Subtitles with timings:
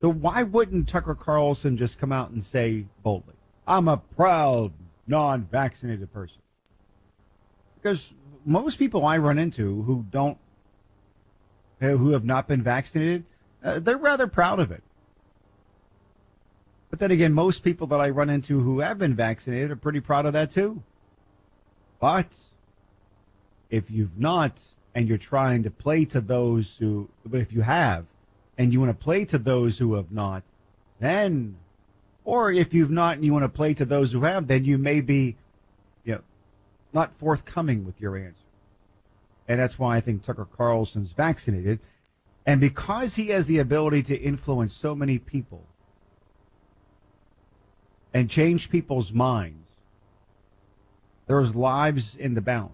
[0.00, 3.34] So why wouldn't Tucker Carlson just come out and say boldly,
[3.66, 4.72] I'm a proud
[5.06, 6.38] non-vaccinated person?
[7.76, 8.12] Because
[8.44, 10.38] most people I run into who don't,
[11.80, 13.24] who have not been vaccinated,
[13.62, 14.82] uh, they're rather proud of it.
[16.90, 20.00] But then again, most people that I run into who have been vaccinated are pretty
[20.00, 20.82] proud of that too.
[22.00, 22.38] But
[23.68, 24.62] if you've not,
[24.94, 28.06] and you're trying to play to those who, if you have,
[28.58, 30.42] and you want to play to those who have not,
[30.98, 31.56] then,
[32.24, 34.76] or if you've not and you want to play to those who have, then you
[34.76, 35.36] may be,
[36.04, 36.20] you know,
[36.92, 38.42] not forthcoming with your answer.
[39.46, 41.78] And that's why I think Tucker Carlson's vaccinated.
[42.44, 45.64] And because he has the ability to influence so many people
[48.12, 49.68] and change people's minds,
[51.26, 52.72] there's lives in the balance.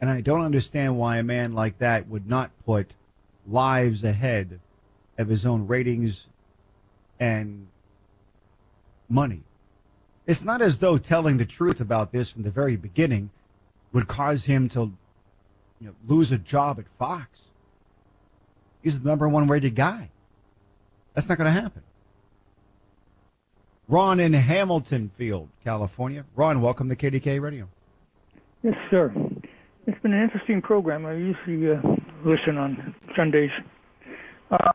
[0.00, 2.94] And I don't understand why a man like that would not put
[3.48, 4.60] lives ahead
[5.16, 6.26] of his own ratings
[7.18, 7.68] and
[9.08, 9.42] money.
[10.26, 13.30] It's not as though telling the truth about this from the very beginning
[13.92, 14.92] would cause him to
[15.80, 17.46] you know, lose a job at Fox.
[18.82, 20.10] He's the number one rated guy.
[21.14, 21.82] That's not going to happen.
[23.88, 26.26] Ron in Hamilton Field, California.
[26.36, 27.68] Ron, welcome to KDKA Radio.
[28.62, 29.12] Yes, sir.
[29.86, 31.06] It's been an interesting program.
[31.06, 31.80] I usually uh,
[32.24, 33.50] listen on Sundays.
[34.50, 34.72] Uh,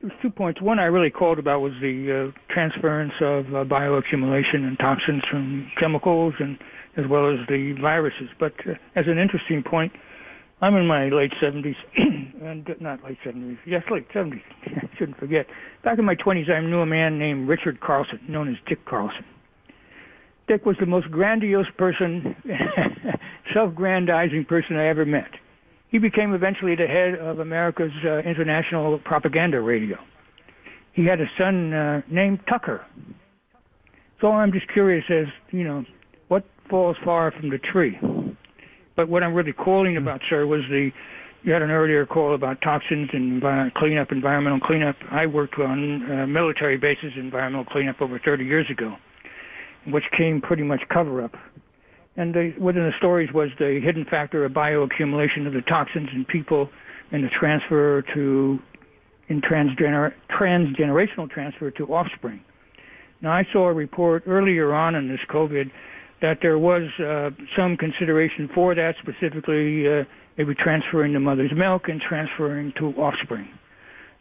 [0.00, 0.60] there's two points.
[0.60, 5.70] One I really called about was the uh, transference of uh, bioaccumulation and toxins from
[5.78, 6.58] chemicals and
[6.96, 8.28] as well as the viruses.
[8.38, 9.92] But uh, as an interesting point,
[10.60, 14.40] I'm in my late 70s, and uh, not late 70s, yes, late 70s.
[14.66, 15.46] I shouldn't forget.
[15.82, 19.24] Back in my 20s, I knew a man named Richard Carlson, known as Dick Carlson.
[20.48, 22.36] Dick was the most grandiose person,
[23.54, 25.30] self-grandizing person I ever met.
[25.92, 29.96] He became eventually the head of America's uh, international propaganda radio.
[30.94, 32.84] He had a son uh, named Tucker.
[34.20, 35.84] So I'm just curious as, you know,
[36.28, 37.98] what falls far from the tree?
[38.96, 40.90] But what I'm really calling about, sir, was the
[41.44, 43.42] you had an earlier call about toxins and
[43.74, 44.94] cleanup, environmental cleanup.
[45.10, 48.96] I worked on uh, military bases environmental cleanup over 30 years ago
[49.86, 51.32] which came pretty much cover up.
[52.16, 56.24] And the, within the stories was the hidden factor of bioaccumulation of the toxins in
[56.26, 56.68] people
[57.10, 58.58] and the transfer to
[59.28, 62.40] in transgener- transgenerational transfer to offspring.
[63.22, 65.70] Now, I saw a report earlier on in this COVID
[66.20, 70.04] that there was uh, some consideration for that, specifically uh,
[70.36, 73.48] maybe transferring the mother's milk and transferring to offspring.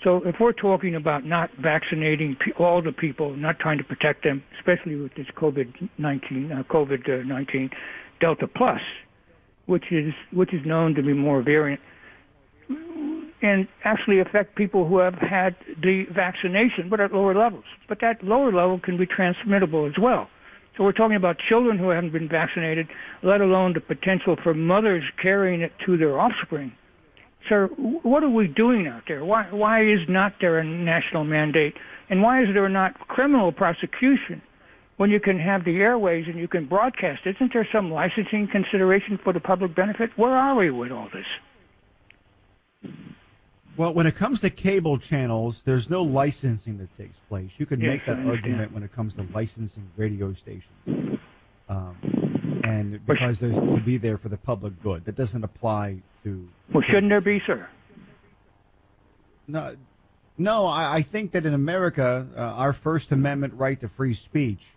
[0.03, 4.43] So if we're talking about not vaccinating all the people, not trying to protect them,
[4.57, 7.69] especially with this COVID-19, uh, COVID-19
[8.19, 8.81] Delta Plus,
[9.67, 11.79] which is which is known to be more variant,
[13.43, 17.65] and actually affect people who have had the vaccination but at lower levels.
[17.87, 20.29] But that lower level can be transmittable as well.
[20.77, 22.87] So we're talking about children who haven't been vaccinated,
[23.21, 26.71] let alone the potential for mothers carrying it to their offspring
[27.47, 29.23] sir, what are we doing out there?
[29.23, 31.75] Why, why is not there a national mandate?
[32.09, 34.41] And why is there not criminal prosecution
[34.97, 37.21] when you can have the airways and you can broadcast?
[37.25, 40.11] Isn't there some licensing consideration for the public benefit?
[40.17, 41.25] Where are we with all this?
[43.77, 47.51] Well, when it comes to cable channels, there's no licensing that takes place.
[47.57, 51.19] You can yes, make that argument when it comes to licensing radio stations.
[51.69, 55.05] Um, and because they're to be there for the public good.
[55.05, 56.47] That doesn't apply to.
[56.71, 57.67] Well, shouldn't there be, sir?
[59.47, 59.75] No,
[60.37, 60.65] no.
[60.65, 64.69] I, I think that in America, uh, our First Amendment right to free speech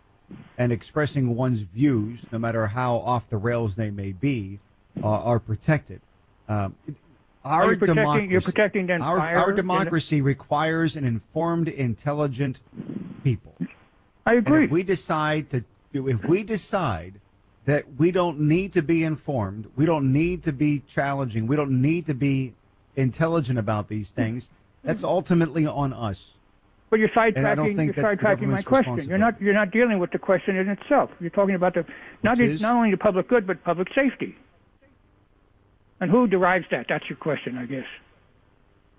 [0.59, 4.59] and expressing one's views, no matter how off the rails they may be,
[5.03, 6.01] uh, are protected.
[6.49, 6.75] Um,
[7.45, 12.61] our you democracy, you're protecting the our, our democracy requires an informed, intelligent
[13.23, 13.55] people.
[14.25, 14.57] I agree.
[14.57, 17.21] And if we decide to, if we decide
[17.65, 19.71] that we don't need to be informed.
[19.77, 21.47] We don't need to be challenging.
[21.47, 22.55] We don't need to be
[22.97, 24.23] intelligent about these mm-hmm.
[24.23, 24.51] things.
[24.83, 26.35] That's ultimately on us.
[26.91, 27.87] But you're sidetracking.
[27.87, 29.09] You're sidetracking my question.
[29.09, 29.41] You're not.
[29.41, 31.11] You're not dealing with the question in itself.
[31.19, 31.85] You're talking about the
[32.23, 34.37] not is, not only the public good but public safety.
[36.01, 36.87] And who derives that?
[36.89, 37.87] That's your question, I guess.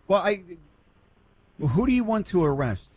[0.08, 0.42] Well, I.
[1.60, 2.90] Who do you want to arrest?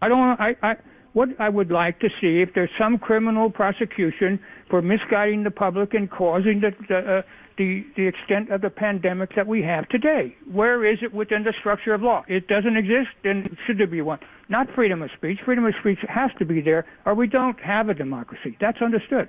[0.00, 0.40] I don't.
[0.40, 0.56] I.
[0.62, 0.76] I
[1.12, 5.94] what I would like to see if there's some criminal prosecution for misguiding the public
[5.94, 7.22] and causing the the, uh,
[7.58, 10.34] the the extent of the pandemic that we have today.
[10.50, 12.24] Where is it within the structure of law?
[12.28, 14.20] It doesn't exist, then should there be one?
[14.48, 15.40] Not freedom of speech.
[15.44, 18.56] Freedom of speech has to be there, or we don't have a democracy.
[18.60, 19.28] That's understood.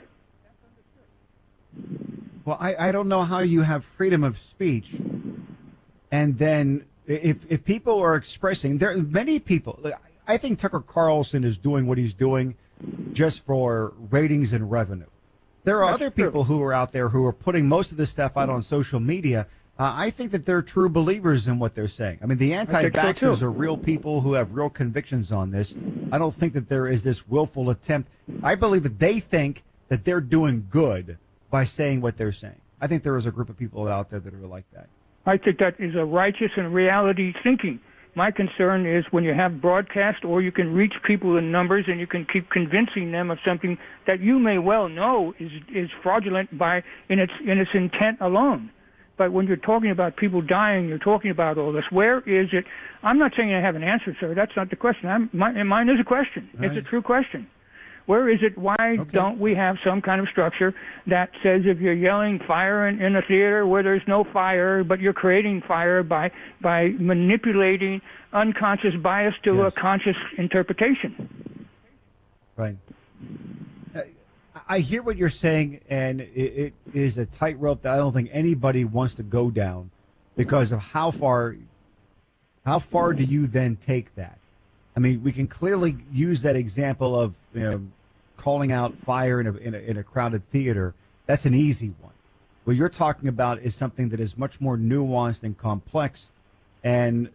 [2.46, 4.96] Well, I, I don't know how you have freedom of speech
[6.14, 9.80] and then if if people are expressing, there many people.
[10.28, 12.56] I think Tucker Carlson is doing what he's doing
[13.14, 15.06] just for ratings and revenue.
[15.64, 16.26] There are That's other true.
[16.26, 19.00] people who are out there who are putting most of this stuff out on social
[19.00, 19.48] media.
[19.80, 22.20] Uh, I think that they're true believers in what they're saying.
[22.22, 23.46] I mean, the anti-vaxxers too.
[23.46, 25.74] are real people who have real convictions on this.
[26.12, 28.10] I don't think that there is this willful attempt.
[28.44, 31.18] I believe that they think that they're doing good
[31.50, 32.62] by saying what they're saying.
[32.80, 34.90] I think there is a group of people out there that are like that.
[35.26, 37.80] I think that is a righteous and reality thinking.
[38.16, 42.00] My concern is when you have broadcast or you can reach people in numbers and
[42.00, 46.56] you can keep convincing them of something that you may well know is is fraudulent
[46.58, 48.70] by in its in its intent alone.
[49.18, 51.86] But when you're talking about people dying, you're talking about all this.
[51.92, 52.66] Where is it?
[53.04, 54.34] I'm not saying I have an answer, sir.
[54.34, 55.08] That's not the question.
[55.08, 56.50] I'm, my, mine is a question.
[56.60, 57.48] It's a true question.
[58.06, 58.58] Where is it?
[58.58, 60.74] Why don't we have some kind of structure
[61.08, 65.00] that says if you're yelling fire in, in a theater where there's no fire, but
[65.00, 68.02] you're creating fire by by manipulating
[68.34, 71.68] unconscious bias to a conscious interpretation?
[72.58, 72.76] Right.
[73.96, 74.02] I-
[74.68, 78.30] I hear what you're saying, and it, it is a tightrope that I don't think
[78.32, 79.90] anybody wants to go down
[80.36, 81.56] because of how far.
[82.66, 84.38] How far do you then take that?
[84.96, 87.82] I mean, we can clearly use that example of you know,
[88.38, 90.94] calling out fire in a, in a in a crowded theater.
[91.26, 92.14] That's an easy one.
[92.64, 96.30] What you're talking about is something that is much more nuanced and complex,
[96.84, 97.30] and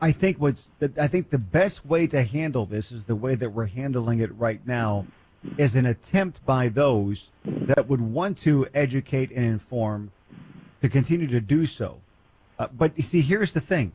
[0.00, 3.36] I think what's the, I think the best way to handle this is the way
[3.36, 5.06] that we're handling it right now
[5.56, 10.10] is an attempt by those that would want to educate and inform
[10.80, 12.00] to continue to do so.
[12.58, 13.92] Uh, but you see, here's the thing.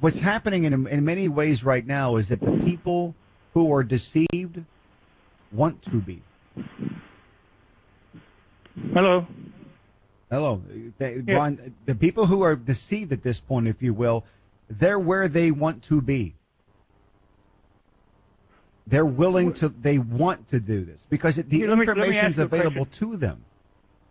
[0.00, 3.14] What's happening in, in many ways right now is that the people
[3.58, 4.64] who are deceived
[5.50, 6.22] want to be.
[8.94, 9.26] Hello.
[10.30, 10.62] Hello,
[10.98, 11.34] they, Yeah.
[11.34, 14.24] Ron, the people who are deceived at this point, if you will,
[14.70, 16.34] they're where they want to be.
[18.86, 19.68] They're willing to.
[19.70, 22.86] They want to do this because the Here, let me- let me information is available
[22.86, 23.44] to them.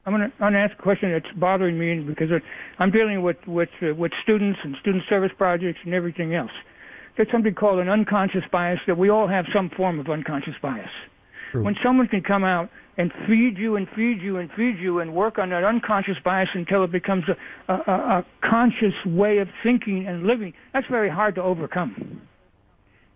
[0.06, 2.30] I'm going to ask a question that's bothering me because
[2.80, 6.52] I'm dealing with with uh, with students and student service projects and everything else.
[7.18, 10.90] There's something called an unconscious bias that we all have some form of unconscious bias.
[11.52, 11.64] True.
[11.64, 15.14] When someone can come out and feed you and feed you and feed you and
[15.14, 19.48] work on that unconscious bias until it becomes a, a, a a conscious way of
[19.64, 22.22] thinking and living, that's very hard to overcome.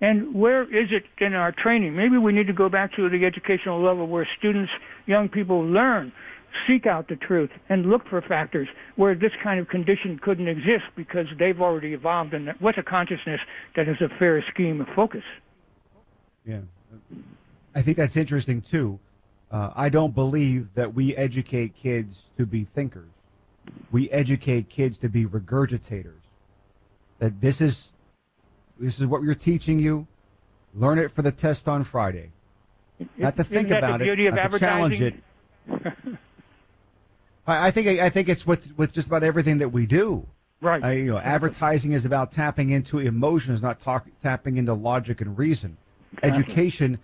[0.02, 1.96] And where is it in our training?
[1.96, 4.72] Maybe we need to go back to the educational level where students,
[5.06, 6.12] young people learn,
[6.68, 10.86] seek out the truth, and look for factors where this kind of condition couldn't exist
[10.96, 13.40] because they've already evolved and with a consciousness
[13.76, 15.24] that has a fair scheme of focus.
[16.46, 16.60] Yeah,
[17.76, 19.00] I think that's interesting too.
[19.52, 23.10] Uh, I don't believe that we educate kids to be thinkers.
[23.92, 26.22] We educate kids to be regurgitators.
[27.20, 27.94] That this is
[28.80, 30.08] this is what we're teaching you.
[30.74, 32.32] Learn it for the test on Friday.
[33.18, 35.16] Not to think about it, not to challenge it.
[37.52, 40.28] I, I think I think it's with with just about everything that we do.
[40.62, 40.84] Right.
[40.84, 45.36] I, you know, advertising is about tapping into emotions, not talk, tapping into logic and
[45.38, 45.78] reason.
[46.22, 47.00] Education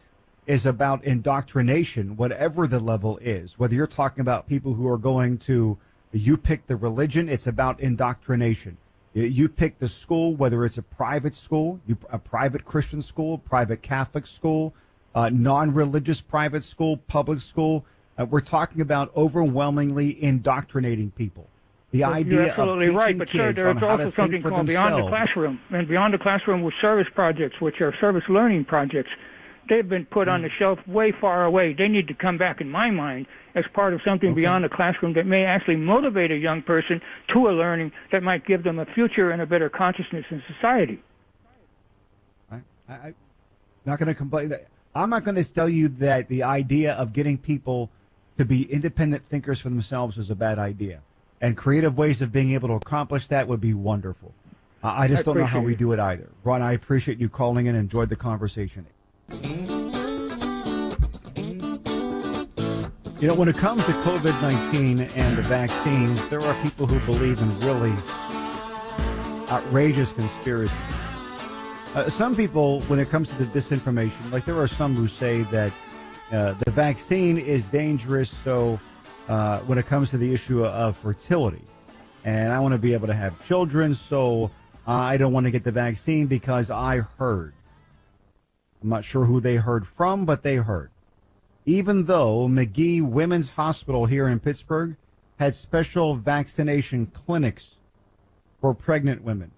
[0.46, 3.58] is about indoctrination, whatever the level is.
[3.60, 5.78] Whether you're talking about people who are going to,
[6.12, 8.78] you pick the religion, it's about indoctrination.
[9.14, 13.40] You- You pick the school, whether it's a private school, you, a private Christian school,
[13.40, 14.74] private Catholic school,
[15.16, 17.86] uh, non-religious private school, public school.
[18.18, 21.48] Uh, we're talking about overwhelmingly indoctrinating people.
[21.92, 25.60] The Well, idea You're absolutely right, but sir, there's also something called beyond the classroom,
[25.70, 29.10] and beyond the classroom with service projects, which are service learning projects.
[29.70, 30.32] They've been put Mm.
[30.32, 31.74] on the shelf way far away.
[31.74, 35.14] They need to come back, in my mind, as part of something beyond the classroom
[35.14, 38.86] that may actually motivate a young person to a learning that might give them a
[38.86, 41.02] future and a better consciousness in society.
[42.52, 42.56] I,
[42.90, 43.16] I, I'm
[43.86, 44.54] not going to complain.
[44.96, 47.90] I'm not going to tell you that the idea of getting people
[48.38, 51.02] to be independent thinkers for themselves is a bad idea.
[51.42, 54.34] And creative ways of being able to accomplish that would be wonderful.
[54.84, 56.30] Uh, I just I don't know how we do it either.
[56.44, 58.86] Ron, I appreciate you calling in and enjoyed the conversation.
[63.20, 67.00] You know, when it comes to COVID 19 and the vaccines, there are people who
[67.12, 67.94] believe in really
[69.50, 70.78] outrageous conspiracies.
[71.96, 75.42] Uh, some people, when it comes to the disinformation, like there are some who say
[75.44, 75.74] that
[76.32, 78.30] uh, the vaccine is dangerous.
[78.44, 78.80] So,
[79.28, 81.64] uh, when it comes to the issue of fertility,
[82.24, 84.52] and I want to be able to have children, so
[84.86, 87.54] I don't want to get the vaccine because I heard.
[88.82, 90.92] I'm not sure who they heard from, but they heard.
[91.66, 94.96] Even though Magee Women's Hospital here in Pittsburgh
[95.40, 97.76] had special vaccination clinics
[98.60, 99.52] for pregnant women.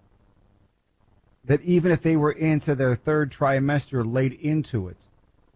[1.45, 4.97] That even if they were into their third trimester late into it,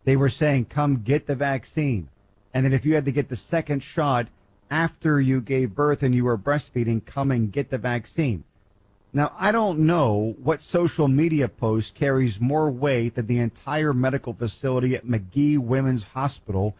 [0.05, 2.09] they were saying, come get the vaccine.
[2.53, 4.27] And then if you had to get the second shot
[4.69, 8.43] after you gave birth and you were breastfeeding, come and get the vaccine.
[9.15, 14.33] Now, I don't know what social media post carries more weight than the entire medical
[14.33, 16.75] facility at Magee Women's Hospital,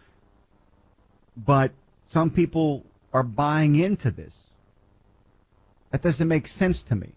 [1.38, 1.72] but
[2.08, 4.40] some people are buying into this.
[5.92, 7.12] That doesn't make sense to me.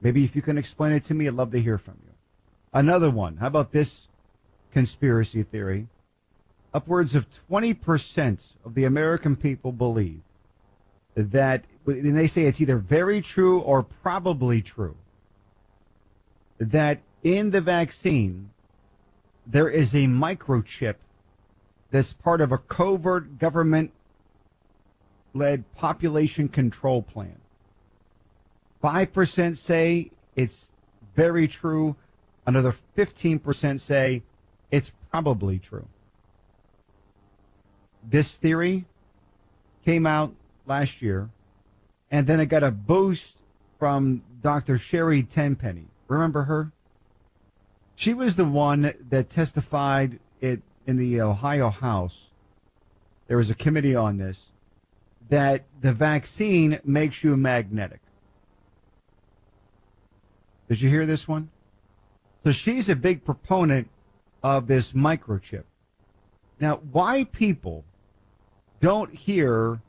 [0.00, 2.14] Maybe if you can explain it to me, I'd love to hear from you.
[2.72, 3.36] Another one.
[3.36, 4.06] How about this
[4.72, 5.88] conspiracy theory?
[6.72, 10.20] Upwards of 20% of the American people believe
[11.14, 14.96] that, and they say it's either very true or probably true,
[16.58, 18.50] that in the vaccine,
[19.46, 20.96] there is a microchip
[21.90, 23.92] that's part of a covert government
[25.34, 27.40] led population control plan.
[28.82, 30.70] 5% say it's
[31.14, 31.96] very true.
[32.46, 34.22] Another 15% say
[34.70, 35.86] it's probably true.
[38.02, 38.86] This theory
[39.84, 40.34] came out
[40.66, 41.30] last year,
[42.10, 43.36] and then it got a boost
[43.78, 44.78] from Dr.
[44.78, 45.88] Sherry Tenpenny.
[46.08, 46.72] Remember her?
[47.94, 52.28] She was the one that testified it in the Ohio House.
[53.26, 54.46] There was a committee on this
[55.28, 58.00] that the vaccine makes you magnetic.
[60.68, 61.50] Did you hear this one?
[62.44, 63.88] So she's a big proponent
[64.42, 65.64] of this microchip.
[66.58, 67.84] Now, why people
[68.80, 69.80] don't hear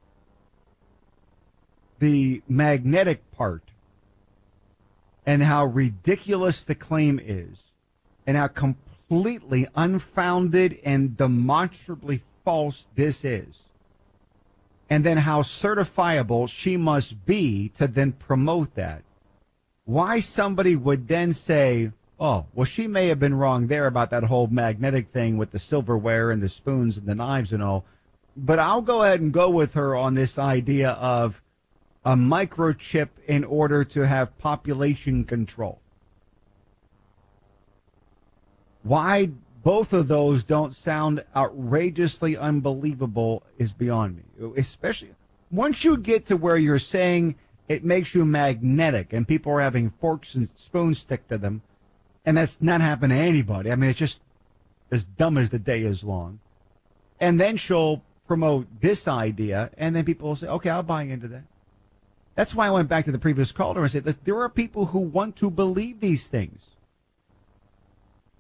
[1.99, 3.63] the magnetic part
[5.25, 7.71] and how ridiculous the claim is
[8.25, 13.63] and how completely unfounded and demonstrably false this is.
[14.89, 19.03] And then how certifiable she must be to then promote that.
[19.85, 24.25] Why somebody would then say, oh, well, she may have been wrong there about that
[24.25, 27.83] whole magnetic thing with the silverware and the spoons and the knives and all.
[28.37, 31.41] But I'll go ahead and go with her on this idea of
[32.05, 35.81] a microchip in order to have population control.
[38.83, 39.31] Why
[39.63, 44.53] both of those don't sound outrageously unbelievable is beyond me.
[44.57, 45.11] Especially
[45.51, 47.35] once you get to where you're saying
[47.67, 51.61] it makes you magnetic and people are having forks and spoons stick to them,
[52.25, 53.71] and that's not happening to anybody.
[53.71, 54.21] I mean, it's just
[54.91, 56.39] as dumb as the day is long.
[57.19, 61.27] And then she'll promote this idea, and then people will say, okay, I'll buy into
[61.29, 61.43] that.
[62.35, 64.99] That's why I went back to the previous caller and said there are people who
[64.99, 66.61] want to believe these things.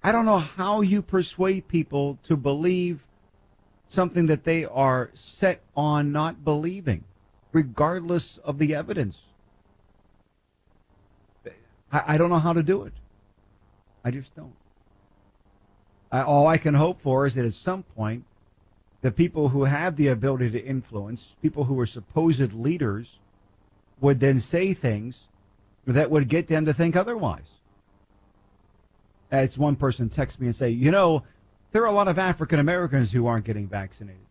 [0.03, 3.05] I don't know how you persuade people to believe
[3.87, 7.03] something that they are set on not believing,
[7.51, 9.25] regardless of the evidence.
[11.91, 12.93] I, I don't know how to do it.
[14.03, 14.53] I just don't.
[16.11, 18.25] I, all I can hope for is that at some point,
[19.01, 23.19] the people who have the ability to influence, people who are supposed leaders,
[23.99, 25.27] would then say things
[25.85, 27.53] that would get them to think otherwise.
[29.31, 31.23] As one person text me and say, you know,
[31.71, 34.21] there are a lot of African Americans who aren't getting vaccinated.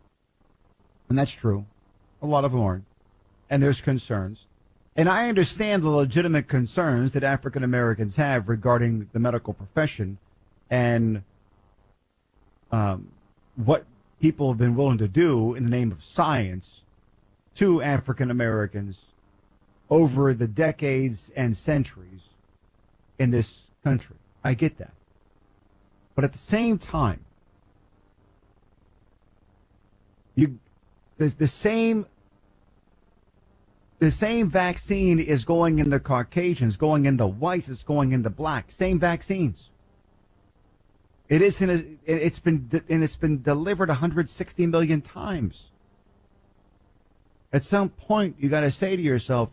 [1.09, 1.65] And that's true.
[2.21, 2.85] A lot of them aren't.
[3.49, 4.45] And there's concerns.
[4.95, 10.17] And I understand the legitimate concerns that African Americans have regarding the medical profession
[10.69, 11.23] and
[12.71, 13.09] um,
[13.55, 13.85] what
[14.19, 16.81] people have been willing to do in the name of science
[17.55, 19.05] to African Americans
[19.89, 22.21] over the decades and centuries
[23.17, 24.15] in this country.
[24.43, 24.93] I get that.
[26.15, 27.21] But at the same time,
[30.35, 30.59] you
[31.17, 32.05] the, the same
[34.01, 38.23] the same vaccine is going in the Caucasians, going in the whites, it's going in
[38.23, 38.71] the black.
[38.71, 39.69] Same vaccines.
[41.29, 45.69] It is a, it's been and it's been delivered 160 million times.
[47.53, 49.51] At some point, you got to say to yourself,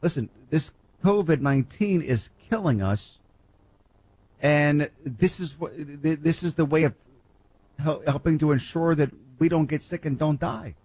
[0.00, 0.70] listen, this
[1.02, 3.18] COVID 19 is killing us.
[4.40, 6.94] And this is what this is the way of
[7.80, 9.10] helping to ensure that
[9.40, 10.76] we don't get sick and don't die.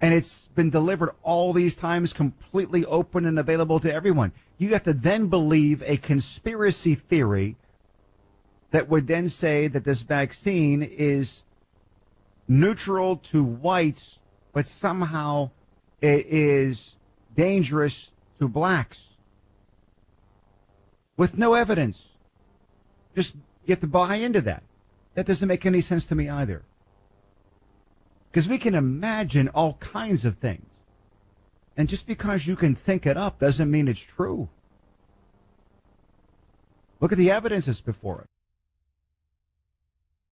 [0.00, 4.32] And it's been delivered all these times completely open and available to everyone.
[4.56, 7.56] You have to then believe a conspiracy theory
[8.70, 11.42] that would then say that this vaccine is
[12.46, 14.18] neutral to whites,
[14.52, 15.50] but somehow
[16.00, 16.96] it is
[17.34, 19.08] dangerous to blacks
[21.16, 22.10] with no evidence.
[23.14, 23.34] Just
[23.66, 24.62] you have to buy into that.
[25.14, 26.62] That doesn't make any sense to me either.
[28.30, 30.82] Because we can imagine all kinds of things.
[31.76, 34.48] And just because you can think it up doesn't mean it's true.
[37.00, 38.37] Look at the evidence that's before it.